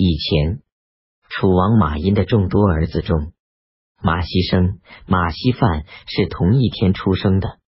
[0.00, 0.60] 以前，
[1.28, 3.32] 楚王马殷的众多儿子中，
[4.00, 7.58] 马希生、马希范是同一天出生的。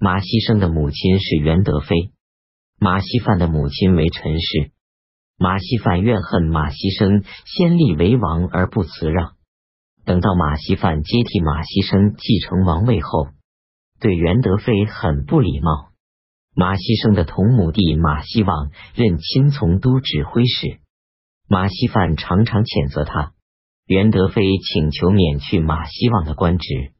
[0.00, 2.10] 马希生的母亲是袁德妃，
[2.80, 4.72] 马希范的母亲为陈氏。
[5.38, 9.34] 马希范怨恨马希生先立为王而不辞让，
[10.04, 13.28] 等到马希范接替马希生继承王位后，
[14.00, 15.92] 对袁德妃很不礼貌。
[16.52, 20.79] 马希生的同母弟马希望任亲从都指挥使，
[21.52, 23.32] 马希范常常谴责他。
[23.84, 26.92] 袁德妃请求免去马希望的官职，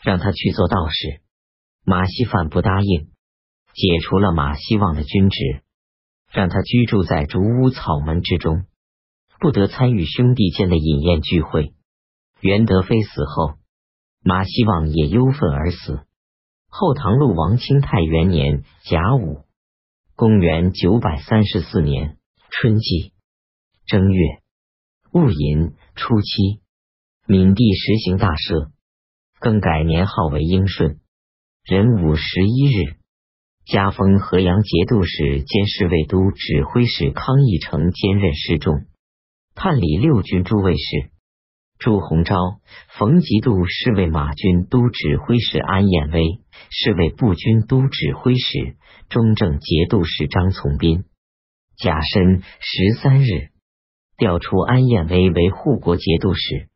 [0.00, 1.20] 让他去做道士。
[1.84, 3.10] 马希范不答应，
[3.74, 5.60] 解除了马希望的军职。
[6.30, 8.64] 让他居住在竹屋草门之中，
[9.38, 11.74] 不得参与兄弟间的饮宴聚会。
[12.40, 13.56] 袁德妃死后，
[14.24, 16.06] 马希望也忧愤而死。
[16.66, 19.44] 后唐陆王清泰元年甲午，
[20.16, 22.16] 公元九百三十四年
[22.48, 23.11] 春季
[23.86, 24.38] 正月
[25.10, 26.60] 戊寅初七，
[27.26, 28.70] 闵帝实行大赦，
[29.40, 31.00] 更改年号为英顺，
[31.64, 32.96] 壬午十一日。
[33.64, 38.86] 加封河阳节度使兼侍卫都指挥使康义成兼任侍中，
[39.54, 41.10] 探理六军诸卫士。
[41.78, 42.36] 朱鸿昭、
[42.98, 48.76] 冯吉度侍卫马军都指挥使安彦威，侍卫步军都指挥使
[49.08, 51.04] 中正节度使张从斌。
[51.76, 53.51] 甲申十三日，
[54.16, 56.68] 调出安彦威为护国节度使，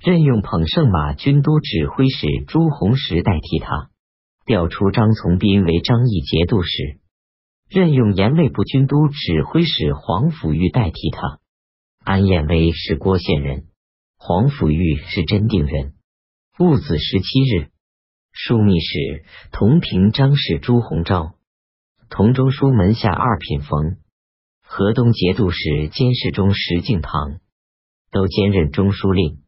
[0.00, 3.90] 任用捧圣马军都指挥使朱洪时代替他。
[4.46, 6.98] 调出张从斌为张义节度使，
[7.70, 11.38] 任用盐卫部军都指挥使黄甫玉代替他。
[12.04, 13.68] 安彦威是郭县人，
[14.18, 15.94] 黄甫玉是真定人。
[16.58, 17.70] 戊子十七日，
[18.34, 21.36] 枢密使同平张氏朱鸿昭，
[22.10, 23.96] 同州书门下二品冯，
[24.66, 27.38] 河东节度使监视中石敬瑭，
[28.10, 29.38] 都兼任中书令。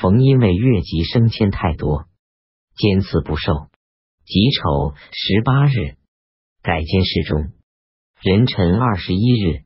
[0.00, 2.06] 冯因为越级升迁太多，
[2.76, 3.52] 兼赐不受。
[4.24, 5.96] 己丑十八日，
[6.62, 7.52] 改监视中。
[8.22, 9.64] 壬辰二十一日，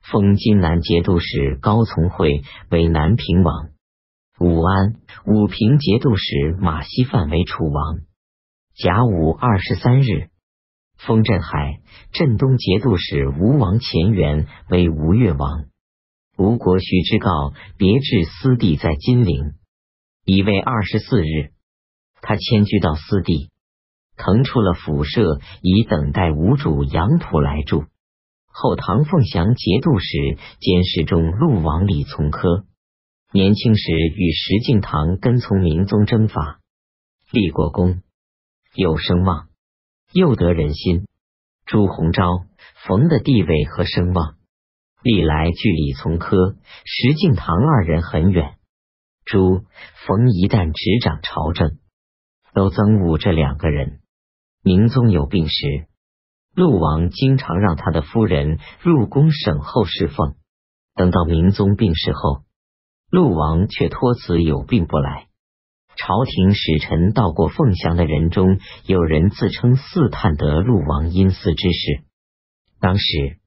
[0.00, 3.70] 封金南节度使高从诲为南平王。
[4.40, 4.94] 武安
[5.26, 7.98] 武平节度使马希范为楚王。
[8.74, 10.30] 甲午二十三日，
[11.06, 11.80] 封镇海
[12.12, 15.64] 镇东节度使吴王前元为吴越王。
[16.38, 19.54] 吴国徐之告别致私地在金陵。
[20.24, 21.50] 乙未二十四日，
[22.20, 23.50] 他迁居到私地。
[24.16, 27.84] 腾出了府舍，以等待吴主杨普来住。
[28.46, 32.64] 后唐凤翔节度使兼侍中陆王李从珂，
[33.32, 36.60] 年轻时与石敬瑭跟从明宗征伐，
[37.32, 38.02] 立过功，
[38.74, 39.48] 有声望，
[40.12, 41.06] 又得人心。
[41.64, 42.44] 朱鸿昭、
[42.86, 44.34] 冯的地位和声望，
[45.02, 48.56] 历来距李从珂、石敬瑭二人很远。
[49.24, 49.64] 朱、
[50.06, 51.78] 冯一旦执掌朝政，
[52.52, 54.00] 都憎恶这两个人。
[54.62, 55.86] 明宗有病时，
[56.54, 60.34] 陆王经常让他的夫人入宫省候侍奉。
[60.94, 62.42] 等到明宗病逝后，
[63.10, 65.28] 陆王却托辞有病不来。
[65.96, 72.04] 朝廷使臣到过凤翔的人中，有人自称四探得陆王阴私之事。
[72.80, 73.38] 当时，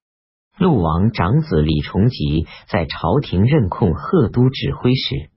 [0.58, 5.30] 陆王长子李重吉在朝廷任控贺都指挥使，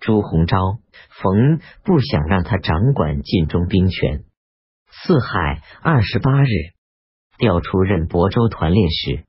[0.00, 0.78] 朱鸿昭、
[1.22, 4.24] 冯不想让他掌管晋中兵权。
[4.90, 6.48] 四海二十八日，
[7.38, 9.24] 调出任亳州团练使。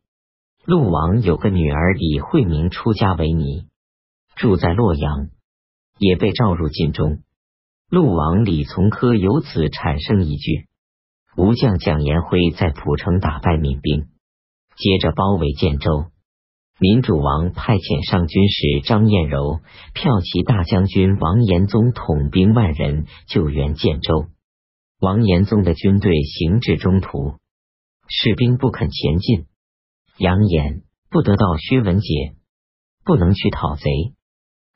[0.66, 3.68] 陆王有个女儿李惠明出家为尼，
[4.36, 5.30] 住在洛阳，
[6.02, 7.20] 也被召入晋中。
[7.88, 10.66] 陆王李从珂由此产生一句：
[11.38, 14.08] 吴将蒋延辉在蒲城打败闽兵，
[14.78, 16.06] 接着包围建州。
[16.80, 19.60] 民主王派遣上军使张彦柔、
[19.94, 24.26] 骠骑大将军王延宗统兵万人救援建州。
[25.00, 27.36] 王延宗的军队行至中途，
[28.08, 29.46] 士兵不肯前进，
[30.18, 30.82] 扬言
[31.12, 32.34] 不得到薛文杰，
[33.06, 33.84] 不能去讨贼。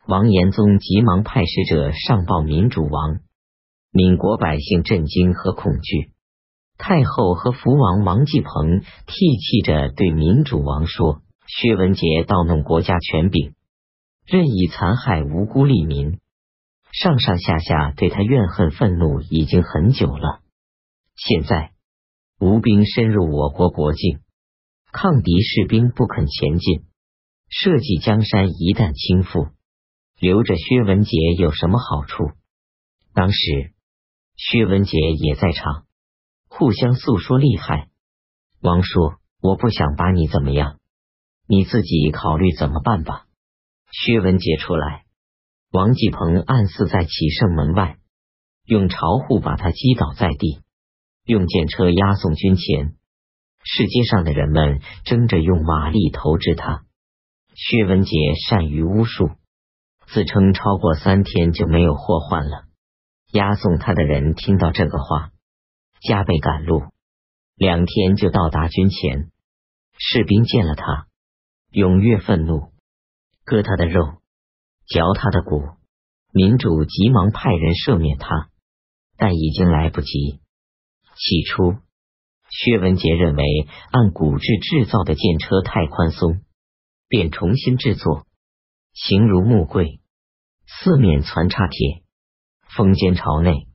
[0.07, 3.22] 王延宗急忙派使者上报民主王，
[3.92, 6.12] 闽国百姓震惊和恐惧。
[6.78, 13.56] 太后和福王王继鹏涕泣着对民主王说：“薛文杰盗弄国家权柄，
[14.28, 16.19] 任意残害无辜利民。”
[16.94, 20.42] 上上下下对他怨恨愤怒已经很久了。
[21.16, 21.72] 现在
[22.40, 24.19] 吴兵深入我国国境，
[24.92, 26.84] 抗敌士兵不肯前进，
[27.50, 29.55] 社稷江山一旦倾覆，
[30.19, 32.31] 留着薛文杰有什么好处？
[33.13, 33.73] 当时
[34.38, 35.85] 薛文杰也在场，
[36.47, 37.89] 互相诉说利害。
[38.62, 40.79] 王说：“我不想把你怎么样，
[41.47, 43.25] 你自己考虑怎么办吧。
[43.91, 45.03] 薛文杰出来，
[45.71, 47.97] 王继鹏暗自在启圣门外
[48.65, 50.62] 用朝户把他击倒在地，
[51.25, 52.95] 用剑车押送军前。
[53.63, 56.85] 世界上的人们争着用马力投掷他。
[57.53, 58.12] 薛文杰
[58.47, 59.29] 善于巫术，
[60.07, 62.66] 自称超过三天就没有祸患了。
[63.31, 65.31] 押送他的人听到这个话，
[66.02, 66.84] 加倍赶路，
[67.56, 69.31] 两天就到达军前。
[69.98, 71.07] 士兵见了他。
[71.72, 72.72] 踊跃愤怒，
[73.44, 74.22] 割他的肉，
[74.88, 75.62] 嚼他的骨。
[76.31, 78.50] 民主急忙派人赦免他，
[79.18, 80.40] 但已经来不及。
[81.18, 81.75] 起初，
[82.50, 83.44] 薛文杰认为
[83.92, 86.42] 按古制制造的舰车太宽松，
[87.08, 88.25] 便重新制作，
[88.95, 90.00] 形如木柜，
[90.65, 92.03] 四面攒插铁，
[92.75, 93.68] 风尖朝内，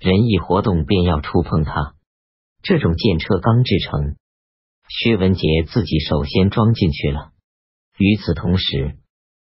[0.00, 1.94] 人一活动便要触碰它。
[2.64, 4.16] 这种舰车刚制成。
[4.88, 7.30] 薛文杰自己首先装进去了。
[7.98, 8.96] 与此同时，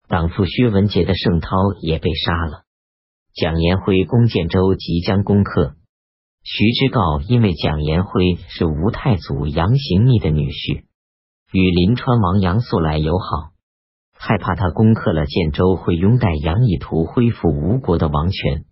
[0.07, 1.49] 党父薛文杰的盛涛
[1.81, 2.63] 也被杀了。
[3.35, 5.75] 蒋延辉攻建州即将攻克，
[6.45, 10.85] 徐知诰因为蒋延辉是吴太祖杨行密的女婿，
[11.51, 13.53] 与临川王杨素来友好，
[14.25, 18.67] 害怕他攻克了建州会拥戴杨以图恢复吴国的王权，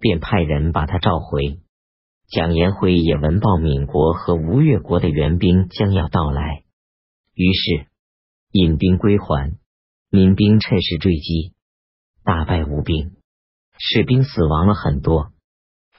[0.00, 1.60] 便派人把他召回。
[2.26, 6.62] 蒋延辉也闻报闽国和吴越国的援兵将要到来，
[7.34, 7.86] 于是
[8.50, 9.58] 引兵归还。
[10.10, 11.52] 民兵趁势追击，
[12.24, 13.12] 大败吴兵，
[13.76, 15.32] 士兵死亡了很多，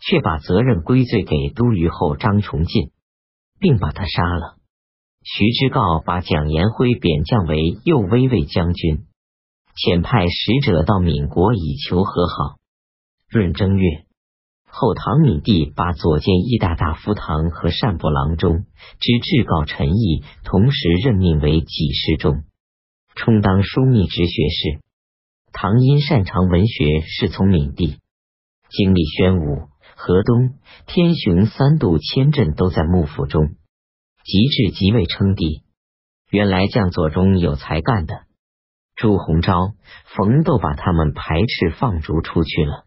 [0.02, 2.92] 却把责任归罪给都虞候张崇进，
[3.60, 4.59] 并把他杀了。
[5.24, 9.06] 徐知诰把蒋延辉贬降为右威卫将军，
[9.76, 12.58] 遣派使者到闽国以求和好。
[13.32, 14.06] 闰正月。
[14.72, 18.66] 后唐闵帝把左谏议大大夫唐和善部郎中
[19.00, 22.44] 之至告陈毅同时任命为给事中，
[23.16, 24.80] 充当枢密直学士。
[25.52, 27.98] 唐因擅长文学，侍从闵帝，
[28.70, 30.54] 经历宣武、河东、
[30.86, 33.56] 天雄三度迁镇，都在幕府中，
[34.30, 35.64] 及至即位称帝。
[36.30, 38.26] 原来将佐中有才干的
[38.96, 39.74] 朱鸿昭、
[40.16, 42.86] 冯斗把他们排斥放逐出去了。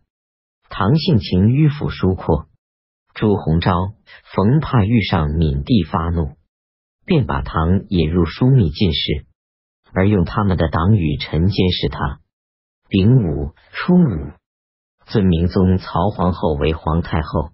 [0.69, 2.47] 唐性情迂腐疏阔，
[3.15, 3.73] 朱鸿昭、
[4.33, 6.37] 冯怕遇上闵帝发怒，
[7.05, 9.27] 便把唐引入枢密进士，
[9.93, 12.21] 而用他们的党羽臣监视他。
[12.88, 14.31] 丙午初五，
[15.06, 17.50] 尊明宗曹皇后为皇太后。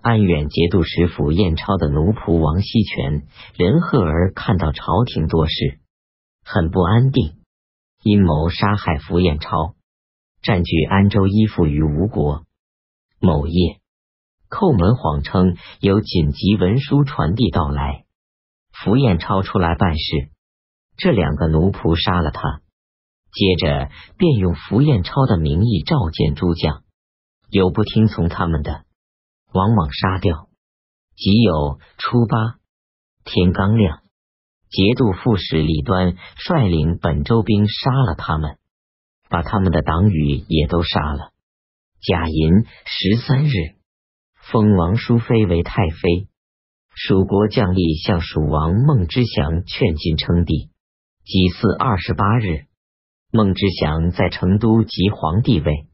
[0.00, 5.80] 安远节度使府彦超的奴仆王希全、任赫儿看到朝廷多事，
[6.44, 7.34] 很不安定，
[8.02, 9.74] 阴谋杀害符彦超。
[10.40, 12.44] 占据安州，依附于吴国。
[13.20, 13.80] 某夜，
[14.48, 18.04] 叩门谎称有紧急文书传递到来。
[18.70, 20.30] 符彦超出来办事，
[20.96, 22.60] 这两个奴仆杀了他。
[23.32, 26.84] 接着便用符彦超的名义召见诸将，
[27.50, 28.84] 有不听从他们的，
[29.52, 30.48] 往往杀掉。
[31.16, 32.58] 即有初八
[33.24, 34.02] 天刚亮，
[34.70, 38.58] 节度副使李端率领本州兵杀了他们。
[39.30, 41.32] 把他们的党羽也都杀了。
[42.00, 43.50] 贾寅十三日，
[44.50, 46.28] 封王淑妃为太妃。
[46.94, 50.70] 蜀国将吏向蜀王孟知祥劝进称帝。
[51.24, 52.68] 己巳二十八日，
[53.30, 55.87] 孟知祥在成都即皇帝位。